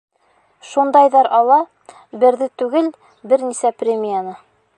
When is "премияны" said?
3.85-4.37